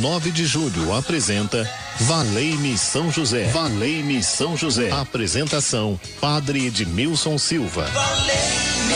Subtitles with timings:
[0.00, 3.44] Rádio 9 de Julho apresenta Valei-me São José.
[3.48, 4.90] Valei-me São José.
[4.90, 7.86] Apresentação: Padre Edmilson Silva.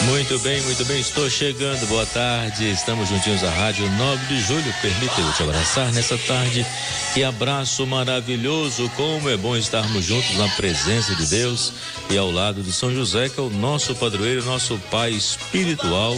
[0.07, 1.87] Muito bem, muito bem, estou chegando.
[1.89, 2.71] Boa tarde.
[2.71, 4.75] Estamos juntinhos à Rádio 9 de Julho.
[4.81, 6.67] Permita eu te abraçar nessa tarde.
[7.13, 8.91] Que abraço maravilhoso.
[8.97, 11.73] Como é bom estarmos juntos na presença de Deus
[12.11, 16.17] e ao lado de São José, que é o nosso padroeiro, nosso pai espiritual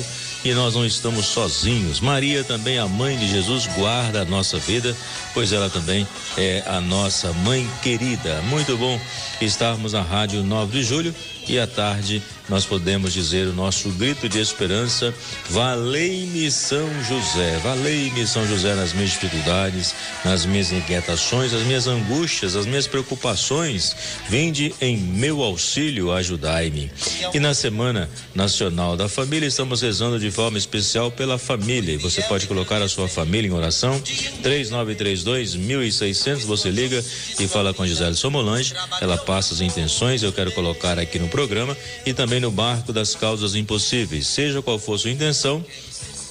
[0.55, 2.01] nós não estamos sozinhos.
[2.01, 4.97] Maria também, a mãe de Jesus, guarda a nossa vida,
[5.35, 6.07] pois ela também
[6.37, 8.41] é a nossa mãe querida.
[8.43, 9.01] Muito bom
[9.41, 11.15] estarmos na Rádio 9 de Julho
[11.49, 15.13] e à tarde nós podemos dizer o nosso grito de esperança:
[15.51, 22.55] Valei-me São José, valei-me São José nas minhas dificuldades, nas minhas inquietações, as minhas angústias,
[22.55, 23.97] as minhas preocupações.
[24.29, 26.91] Vinde em meu auxílio, ajudai-me.
[27.35, 31.95] E na Semana Nacional da Família, estamos rezando de forma especial pela família.
[31.95, 33.99] E você pode colocar a sua família em oração.
[34.43, 37.03] 3932 1600, você liga
[37.41, 38.75] e fala com Gisele Somolange.
[39.01, 43.15] Ela passa as intenções, eu quero colocar aqui no programa e também no barco das
[43.15, 44.27] causas impossíveis.
[44.27, 45.65] Seja qual for sua intenção,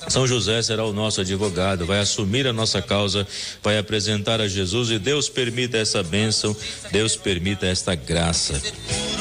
[0.08, 3.28] são José será o nosso advogado, vai assumir a nossa causa,
[3.64, 6.56] vai apresentar a Jesus e Deus permita essa bênção,
[6.92, 8.62] Deus permita esta graça.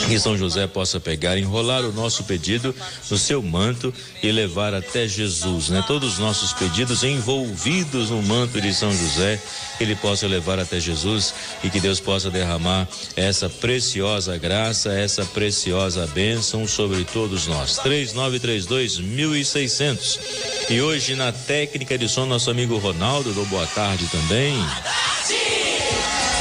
[0.06, 2.74] Que São José possa pegar, enrolar o nosso pedido
[3.10, 5.82] no seu manto e levar até Jesus, né?
[5.86, 9.40] Todos os nossos pedidos envolvidos no manto de São José,
[9.80, 16.06] ele possa levar até Jesus e que Deus possa derramar essa preciosa graça, essa preciosa
[16.08, 17.78] bênção sobre todos nós.
[17.78, 20.18] 3932 1600.
[20.74, 24.56] E hoje na técnica de som, nosso amigo Ronaldo, do Boa Tarde também.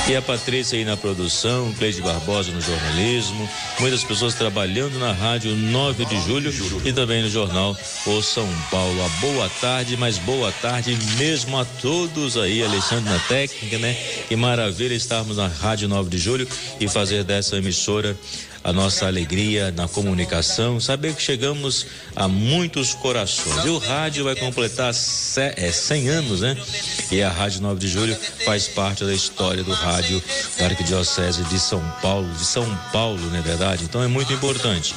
[0.09, 3.47] E a Patrícia aí na produção, Cleide Barbosa no jornalismo,
[3.79, 6.51] muitas pessoas trabalhando na rádio 9 de julho
[6.83, 7.77] e também no jornal
[8.07, 9.05] O São Paulo.
[9.05, 13.93] A boa tarde, mas boa tarde mesmo a todos aí, Alexandre na técnica, né?
[14.27, 16.47] Que maravilha estarmos na rádio 9 de julho
[16.79, 18.17] e fazer dessa emissora
[18.63, 21.85] a nossa alegria na comunicação, saber que chegamos
[22.15, 23.65] a muitos corações.
[23.65, 24.91] E o rádio vai completar
[25.35, 26.57] é, 100 anos, né?
[27.11, 28.15] E a Rádio 9 de Julho
[28.45, 30.23] faz parte da história do rádio
[30.57, 33.83] da Arquidiocese de São Paulo, de São Paulo, não é verdade?
[33.83, 34.95] Então é muito importante.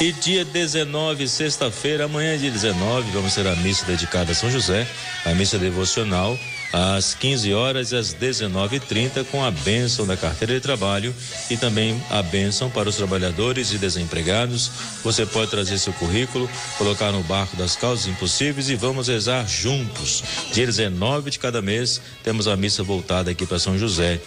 [0.00, 4.86] E dia 19, sexta-feira, amanhã dia 19, vamos ter a missa dedicada a São José,
[5.24, 6.38] a missa devocional
[6.72, 11.14] às 15 horas e às 19:30 com a bênção da carteira de trabalho
[11.50, 14.70] e também a bênção para os trabalhadores e desempregados.
[15.02, 20.22] Você pode trazer seu currículo, colocar no barco das causas impossíveis e vamos rezar juntos.
[20.52, 24.20] Dia 19 de cada mês temos a missa voltada aqui para São José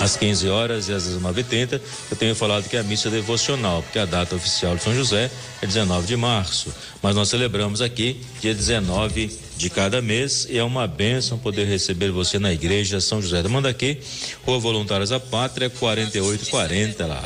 [0.00, 1.80] às 15 horas e às 19h30.
[2.10, 5.30] Eu tenho falado que é a missa devocional, porque a data oficial de São José
[5.62, 6.72] é 19 de março.
[7.02, 12.10] Mas nós celebramos aqui dia 19 de cada mês e é uma bênção poder receber
[12.10, 13.98] você na igreja São José da Mandaqui,
[14.44, 17.22] Rua Voluntários da Pátria, 4840 lá.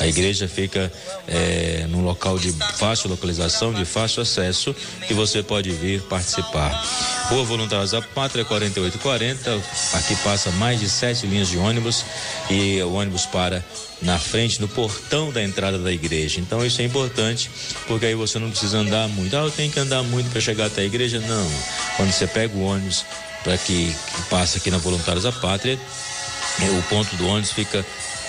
[0.00, 0.92] A, a igreja fica
[1.26, 4.74] é, num local de fácil localização, de fácil acesso,
[5.06, 6.70] que você pode vir participar.
[7.28, 9.62] Rua Voluntários da Pátria, 4840,
[9.94, 12.04] aqui passa mais de sete linhas de ônibus
[12.50, 13.64] e o ônibus para
[14.02, 16.40] na frente, no portão da entrada da igreja.
[16.40, 17.50] Então isso é importante,
[17.86, 19.36] porque aí você não precisa andar muito.
[19.36, 21.20] Ah, eu tenho que andar muito para chegar até a igreja?
[21.20, 21.31] Não.
[21.96, 23.04] Quando você pega o ônibus
[23.42, 25.78] para que, que passa aqui na Voluntários da Pátria,
[26.60, 27.84] é, o ponto do ônibus fica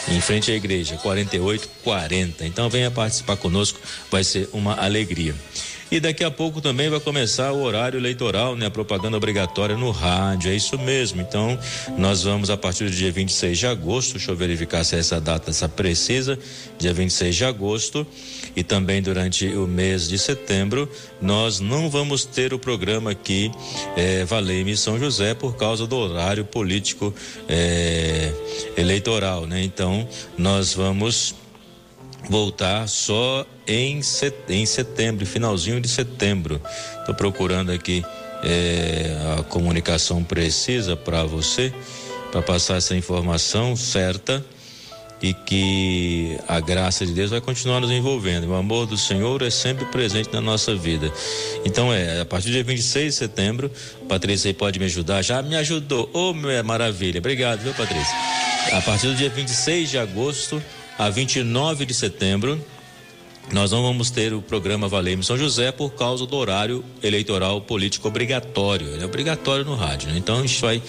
[0.08, 2.46] em frente à igreja, 4840.
[2.46, 3.80] Então venha participar conosco,
[4.12, 5.36] vai ser uma alegria.
[5.94, 8.66] E daqui a pouco também vai começar o horário eleitoral, né?
[8.66, 11.22] A propaganda obrigatória no rádio, é isso mesmo.
[11.22, 11.56] Então,
[11.96, 15.52] nós vamos a partir do dia 26 de agosto, deixa eu verificar se essa data
[15.52, 16.40] está precisa,
[16.80, 18.08] dia 26 de agosto,
[18.56, 20.90] e também durante o mês de setembro,
[21.22, 23.52] nós não vamos ter o programa aqui,
[23.96, 27.14] é, Valei-me São José, por causa do horário político
[27.48, 28.34] é,
[28.76, 29.64] eleitoral, né?
[29.64, 30.08] Então,
[30.40, 31.36] nós vamos
[32.30, 36.62] voltar só em, set, em setembro, finalzinho de setembro.
[37.00, 38.04] Estou procurando aqui
[38.44, 41.74] é, a comunicação precisa para você,
[42.32, 44.44] para passar essa informação certa
[45.22, 48.50] e que a graça de Deus vai continuar nos envolvendo.
[48.50, 51.10] O amor do Senhor é sempre presente na nossa vida.
[51.64, 53.72] Então é, a partir do dia 26 de setembro,
[54.10, 56.10] Patrícia aí pode me ajudar, já me ajudou.
[56.14, 57.20] Ô, oh, minha maravilha.
[57.20, 58.16] Obrigado, viu, Patrícia?
[58.74, 60.62] A partir do dia 26 de agosto,
[60.98, 62.64] a 29 de setembro,
[63.52, 68.08] nós não vamos ter o programa Valeme São José por causa do horário eleitoral político
[68.08, 68.88] obrigatório.
[68.88, 70.18] Ele é obrigatório no rádio, né?
[70.18, 70.82] Então a gente vai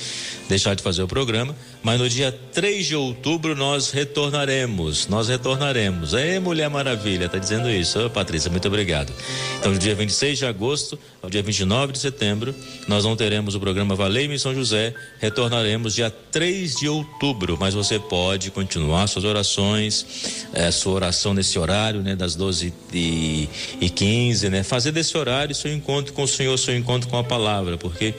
[0.48, 1.54] deixar de fazer o programa,
[1.84, 5.06] mas no dia 3 de outubro nós retornaremos.
[5.06, 6.14] Nós retornaremos.
[6.14, 8.00] É Mulher Maravilha, tá dizendo isso.
[8.00, 9.12] Ô, Patrícia, muito obrigado.
[9.60, 12.54] Então, do dia 26 de agosto ao dia 29 de setembro,
[12.88, 14.94] nós não teremos o programa Valeme São José.
[15.20, 21.58] Retornaremos dia 3 de outubro, mas você pode continuar suas orações, é, sua oração nesse
[21.58, 23.48] horário, né, das 12 e,
[23.78, 24.62] e 15, né?
[24.62, 28.14] Fazer desse horário seu encontro com o Senhor, seu encontro com a palavra, porque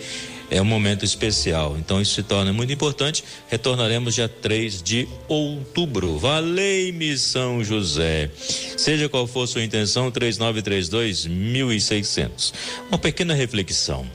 [0.49, 1.75] é um momento especial.
[1.77, 3.23] Então isso se torna muito importante.
[3.47, 6.17] Retornaremos dia 3 de outubro.
[6.17, 8.29] Valei-me São José.
[8.77, 12.53] Seja qual for sua intenção, 3932 1600.
[12.89, 14.05] Uma pequena reflexão.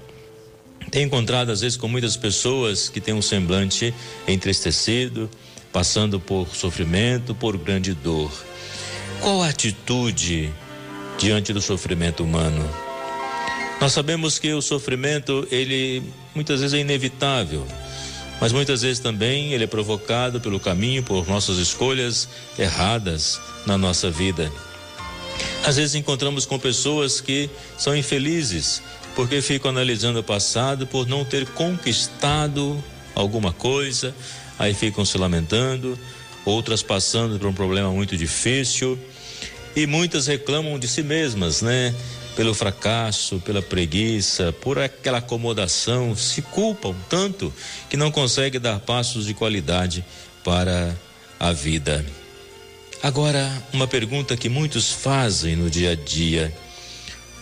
[0.91, 3.94] Tenho encontrado às vezes com muitas pessoas que têm um semblante
[4.27, 5.31] entristecido,
[5.73, 8.31] passando por sofrimento, por grande dor.
[9.21, 10.53] Qual a atitude
[11.19, 12.69] diante do sofrimento humano?
[13.81, 16.03] Nós sabemos que o sofrimento, ele
[16.35, 17.67] muitas vezes é inevitável,
[18.41, 22.29] mas muitas vezes também ele é provocado pelo caminho, por nossas escolhas
[22.59, 24.50] erradas na nossa vida.
[25.65, 28.82] Às vezes encontramos com pessoas que são infelizes
[29.15, 32.82] porque ficam analisando o passado por não ter conquistado
[33.15, 34.15] alguma coisa,
[34.59, 35.99] aí ficam se lamentando,
[36.44, 38.99] outras passando por um problema muito difícil
[39.75, 41.94] e muitas reclamam de si mesmas, né?
[42.40, 47.52] Pelo fracasso, pela preguiça, por aquela acomodação, se culpam tanto
[47.90, 50.02] que não conseguem dar passos de qualidade
[50.42, 50.98] para
[51.38, 52.02] a vida.
[53.02, 56.50] Agora, uma pergunta que muitos fazem no dia a dia: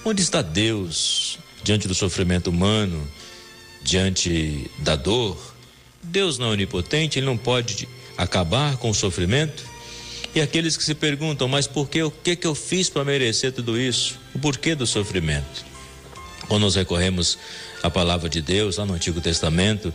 [0.04, 3.08] onde está Deus diante do sofrimento humano,
[3.84, 5.38] diante da dor?
[6.02, 9.64] Deus não é onipotente, ele não pode acabar com o sofrimento?
[10.34, 13.52] E aqueles que se perguntam, mas por que, o que que eu fiz para merecer
[13.52, 14.18] tudo isso?
[14.34, 15.64] O porquê do sofrimento?
[16.46, 17.38] Quando nós recorremos
[17.82, 19.92] à palavra de Deus, lá no Antigo Testamento,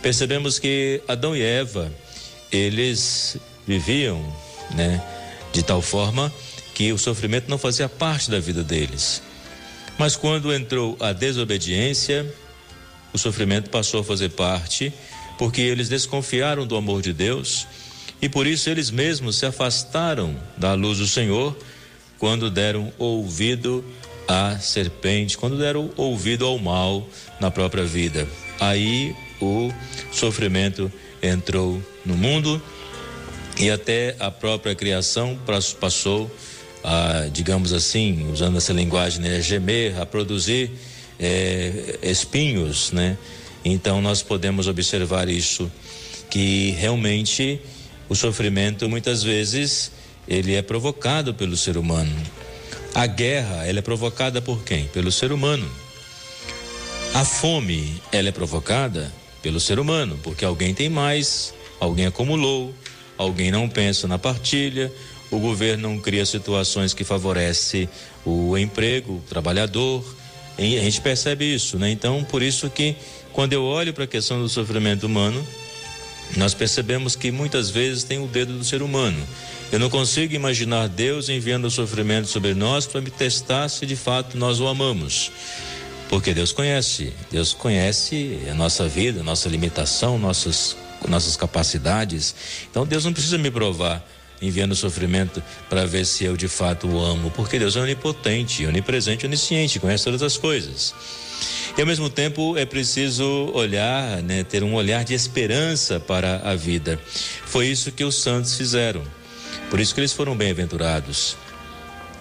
[0.00, 1.92] percebemos que Adão e Eva,
[2.50, 3.36] eles
[3.66, 4.20] viviam,
[4.74, 5.02] né,
[5.52, 6.32] de tal forma
[6.74, 9.22] que o sofrimento não fazia parte da vida deles.
[9.98, 12.26] Mas quando entrou a desobediência,
[13.12, 14.92] o sofrimento passou a fazer parte,
[15.38, 17.66] porque eles desconfiaram do amor de Deus
[18.22, 21.56] e por isso eles mesmos se afastaram da luz do Senhor
[22.18, 23.84] quando deram ouvido
[24.28, 27.04] à serpente, quando deram ouvido ao mal
[27.40, 28.28] na própria vida.
[28.60, 29.72] Aí o
[30.12, 30.90] sofrimento
[31.20, 32.62] entrou no mundo
[33.58, 35.36] e até a própria criação
[35.80, 36.30] passou
[36.84, 40.70] a, digamos assim, usando essa linguagem, né, a gemer, a produzir
[41.18, 43.18] é, espinhos, né?
[43.64, 45.70] Então nós podemos observar isso
[46.30, 47.60] que realmente
[48.12, 49.90] o sofrimento muitas vezes
[50.28, 52.14] ele é provocado pelo ser humano.
[52.94, 54.84] A guerra, ela é provocada por quem?
[54.84, 55.66] Pelo ser humano.
[57.14, 59.10] A fome, ela é provocada
[59.40, 62.74] pelo ser humano, porque alguém tem mais, alguém acumulou,
[63.16, 64.92] alguém não pensa na partilha,
[65.30, 67.88] o governo não cria situações que favorecem
[68.26, 70.04] o emprego, o trabalhador.
[70.58, 71.90] E a gente percebe isso, né?
[71.90, 72.94] Então, por isso que
[73.32, 75.42] quando eu olho para a questão do sofrimento humano,
[76.36, 79.22] nós percebemos que muitas vezes tem o dedo do ser humano.
[79.70, 83.96] Eu não consigo imaginar Deus enviando o sofrimento sobre nós para me testar se de
[83.96, 85.30] fato nós o amamos.
[86.08, 90.76] Porque Deus conhece, Deus conhece a nossa vida, a nossa limitação, nossas,
[91.08, 92.34] nossas capacidades.
[92.70, 94.06] Então Deus não precisa me provar
[94.42, 99.24] enviando sofrimento para ver se eu de fato o amo, porque Deus é onipotente, onipresente,
[99.24, 100.92] onisciente, conhece todas as coisas.
[101.76, 106.54] E ao mesmo tempo é preciso olhar, né, ter um olhar de esperança para a
[106.54, 107.00] vida.
[107.46, 109.02] Foi isso que os santos fizeram.
[109.70, 111.36] Por isso que eles foram bem-aventurados.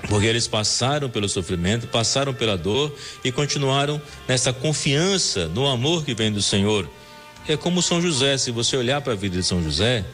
[0.07, 6.13] Porque eles passaram pelo sofrimento, passaram pela dor e continuaram nessa confiança no amor que
[6.13, 6.89] vem do Senhor.
[7.47, 10.05] É como São José, se você olhar para a vida de São José,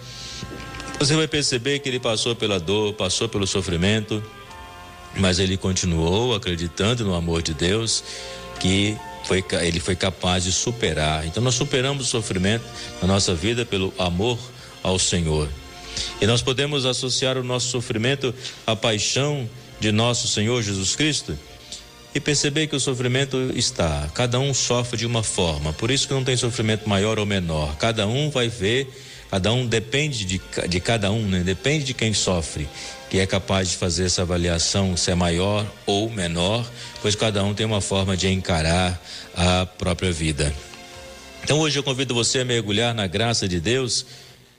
[0.99, 4.23] você vai perceber que ele passou pela dor, passou pelo sofrimento,
[5.17, 8.03] mas ele continuou acreditando no amor de Deus,
[8.59, 11.25] que foi, ele foi capaz de superar.
[11.25, 12.65] Então nós superamos o sofrimento
[13.01, 14.39] na nossa vida pelo amor
[14.81, 15.49] ao Senhor.
[16.21, 18.33] E nós podemos associar o nosso sofrimento
[18.65, 19.47] à paixão
[19.79, 21.37] de nosso Senhor Jesus Cristo
[22.15, 26.13] e perceber que o sofrimento está, cada um sofre de uma forma, por isso que
[26.13, 28.89] não tem sofrimento maior ou menor, cada um vai ver,
[29.29, 31.41] cada um depende de, de cada um, né?
[31.41, 32.67] depende de quem sofre
[33.09, 36.69] que é capaz de fazer essa avaliação se é maior ou menor,
[37.01, 39.01] pois cada um tem uma forma de encarar
[39.35, 40.53] a própria vida.
[41.43, 44.05] Então hoje eu convido você a mergulhar na graça de Deus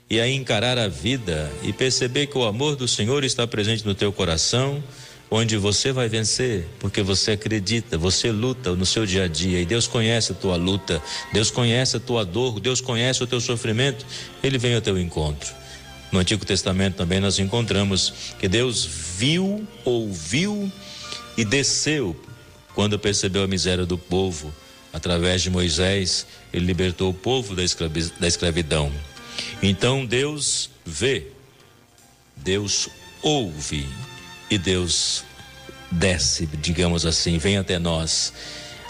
[0.09, 3.95] e a encarar a vida e perceber que o amor do Senhor está presente no
[3.95, 4.83] teu coração,
[5.31, 9.67] onde você vai vencer, porque você acredita, você luta no seu dia a dia e
[9.67, 14.07] Deus conhece a tua luta, Deus conhece a tua dor, Deus conhece o teu sofrimento,
[14.43, 15.55] ele vem ao teu encontro.
[16.11, 20.73] No Antigo Testamento também nós encontramos que Deus viu, ouviu
[21.37, 22.17] e desceu
[22.75, 24.55] quando percebeu a miséria do povo.
[24.91, 27.63] Através de Moisés, ele libertou o povo da,
[28.27, 28.91] escravidão.
[29.63, 31.27] Então Deus vê,
[32.35, 32.89] Deus
[33.21, 33.87] ouve
[34.51, 35.25] e Deus
[35.91, 38.33] desce, digamos assim, vem até nós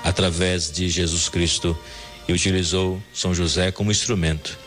[0.03, 1.79] através de Jesus Cristo
[2.27, 4.59] e utilizou São José como instrumento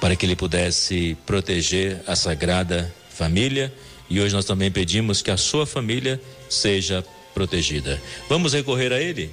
[0.00, 3.72] para que ele pudesse proteger a sagrada família
[4.08, 8.00] e hoje nós também pedimos que a sua família seja protegida.
[8.28, 9.30] Vamos recorrer a ele?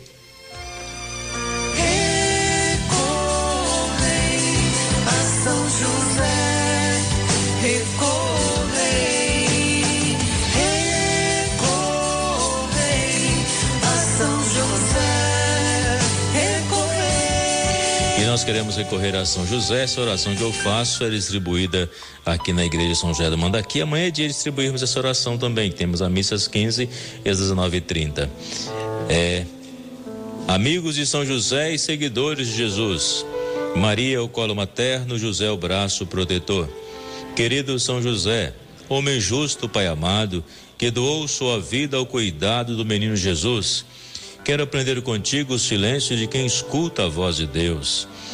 [18.46, 19.84] Queremos recorrer a São José.
[19.84, 21.90] Essa oração que eu faço é distribuída
[22.24, 23.82] aqui na Igreja São José do Mandaqui.
[23.82, 25.72] Amanhã é dia de distribuirmos essa oração também.
[25.72, 26.88] Temos a missa às 15
[27.26, 28.30] e às 19h30.
[29.10, 29.46] É,
[30.48, 33.26] amigos de São José e seguidores de Jesus.
[33.76, 36.70] Maria, o colo materno, José, o braço protetor.
[37.36, 38.54] Querido São José,
[38.88, 40.44] homem justo, Pai amado,
[40.78, 43.86] que doou sua vida ao cuidado do menino Jesus.
[44.44, 48.08] Quero aprender contigo o silêncio de quem escuta a voz de Deus.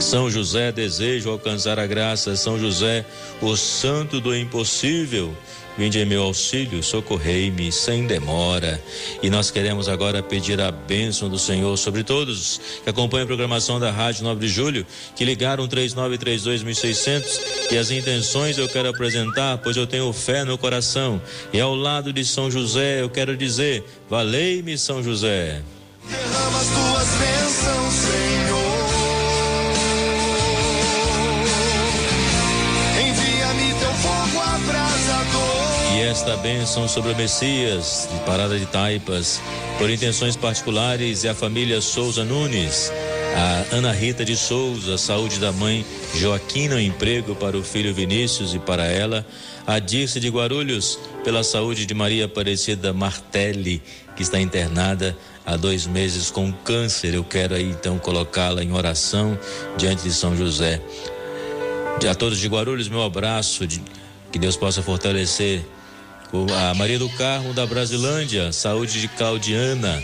[0.00, 3.04] São José desejo alcançar a graça, São José,
[3.40, 5.36] o santo do impossível,
[5.78, 8.82] Vinde em meu auxílio, socorrei-me sem demora.
[9.22, 13.80] E nós queremos agora pedir a bênção do Senhor sobre todos que acompanham a programação
[13.80, 17.40] da Rádio 9 de Julho, que ligaram 3932.600
[17.70, 21.18] e as intenções eu quero apresentar, pois eu tenho fé no coração.
[21.52, 25.62] E ao lado de São José eu quero dizer: valei-me São José.
[26.10, 28.29] Derrama as tuas bênçãos, Senhor.
[36.10, 39.40] Esta bênção sobre o Messias de Parada de Taipas,
[39.78, 42.92] por intenções particulares e a família Souza Nunes,
[43.36, 45.86] a Ana Rita de Souza, saúde da mãe
[46.16, 49.24] Joaquina, um emprego para o filho Vinícius e para ela,
[49.64, 53.80] a Dirce de Guarulhos, pela saúde de Maria Aparecida Martelli,
[54.16, 57.14] que está internada há dois meses com câncer.
[57.14, 59.38] Eu quero aí então colocá-la em oração
[59.76, 60.82] diante de São José.
[62.10, 63.80] A todos de Guarulhos, meu abraço, de,
[64.32, 65.64] que Deus possa fortalecer
[66.32, 70.00] a Maria do Carmo da Brasilândia, saúde de Claudiana,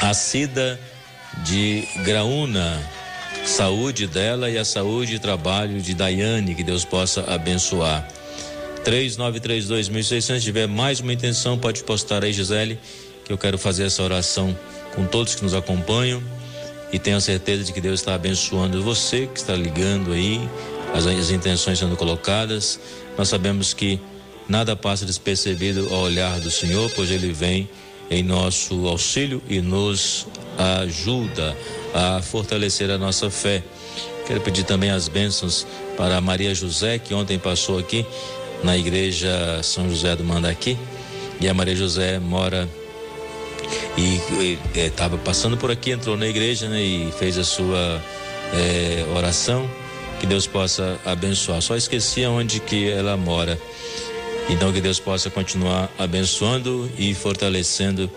[0.00, 0.78] a Cida
[1.44, 2.80] de Graúna,
[3.44, 8.06] saúde dela e a saúde e trabalho de Daiane, que Deus possa abençoar.
[8.84, 12.78] 3932.600, se tiver mais uma intenção, pode postar aí, Gisele,
[13.24, 14.56] que eu quero fazer essa oração
[14.96, 16.20] com todos que nos acompanham.
[16.92, 20.40] E tenho certeza de que Deus está abençoando você que está ligando aí,
[20.92, 22.80] as, as intenções sendo colocadas.
[23.16, 24.00] Nós sabemos que
[24.50, 27.70] nada passa despercebido ao olhar do Senhor, pois Ele vem
[28.10, 30.26] em nosso auxílio e nos
[30.58, 31.56] ajuda
[31.94, 33.62] a fortalecer a nossa fé.
[34.26, 35.64] Quero pedir também as bênçãos
[35.96, 38.04] para Maria José, que ontem passou aqui
[38.64, 40.76] na igreja São José do Mandaqui.
[41.40, 42.68] E a Maria José mora
[43.96, 48.02] e estava passando por aqui, entrou na igreja né, e fez a sua
[48.52, 49.70] é, oração.
[50.18, 51.62] Que Deus possa abençoar.
[51.62, 53.58] Só esqueci onde que ela mora.
[54.48, 58.10] Então que Deus possa continuar abençoando e fortalecendo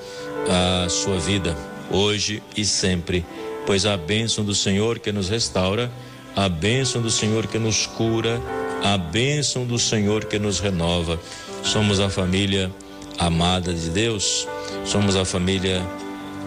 [0.49, 1.55] a sua vida
[1.91, 3.25] hoje e sempre,
[3.65, 5.91] pois a bênção do Senhor que nos restaura,
[6.35, 8.41] a bênção do Senhor que nos cura,
[8.83, 11.19] a bênção do Senhor que nos renova.
[11.63, 12.71] Somos a família
[13.17, 14.47] amada de Deus,
[14.85, 15.81] somos a família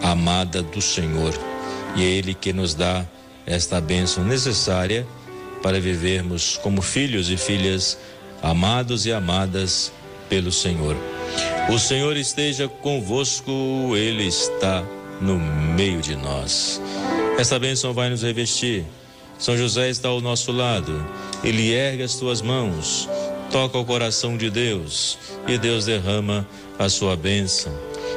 [0.03, 1.33] amada do Senhor.
[1.95, 3.05] E é Ele que nos dá
[3.45, 5.07] esta bênção necessária
[5.63, 7.97] para vivermos como filhos e filhas
[8.41, 9.91] amados e amadas
[10.29, 10.95] pelo Senhor.
[11.69, 13.51] O Senhor esteja convosco,
[13.95, 14.83] Ele está
[15.19, 16.81] no meio de nós.
[17.37, 18.85] Esta bênção vai nos revestir.
[19.37, 21.05] São José está ao nosso lado.
[21.43, 23.07] Ele ergue as tuas mãos,
[23.51, 25.17] toca o coração de Deus
[25.47, 26.47] e Deus derrama
[26.79, 27.71] a sua bênção.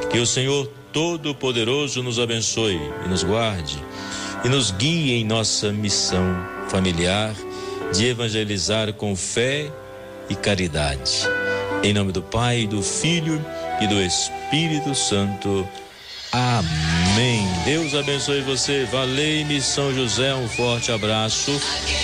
[0.09, 3.81] Que o Senhor Todo-Poderoso nos abençoe e nos guarde
[4.43, 6.25] e nos guie em nossa missão
[6.67, 7.33] familiar
[7.93, 9.71] de evangelizar com fé
[10.31, 11.27] e caridade.
[11.83, 13.43] Em nome do Pai, do Filho
[13.81, 15.67] e do Espírito Santo.
[16.31, 17.45] Amém.
[17.65, 18.85] Deus abençoe você.
[18.85, 20.33] Valei-me São José.
[20.33, 21.51] Um forte abraço.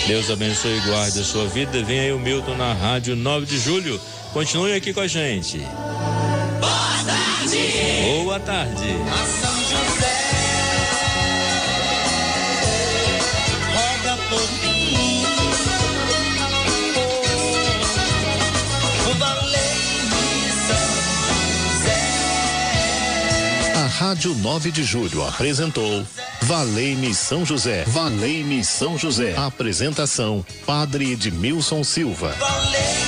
[0.06, 1.82] Deus abençoe e guarde a sua vida.
[1.82, 3.98] Vem aí o Milton na Rádio 9 de Julho.
[4.34, 5.58] Continue aqui com a gente.
[6.60, 7.58] Boa tarde.
[8.04, 10.07] Boa tarde.
[24.08, 26.02] Rádio 9 de Julho apresentou
[26.40, 27.84] Valei-me São José.
[27.86, 29.36] Valei-me São José.
[29.36, 32.34] Apresentação: Padre Edmilson Silva.
[32.38, 33.07] Valei-me.